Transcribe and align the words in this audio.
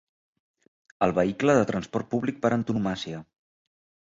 El 1.07 1.13
vehicle 1.19 1.55
de 1.59 1.67
transport 1.73 2.09
públic 2.15 2.41
per 2.47 2.53
antonomàsia. 2.59 3.23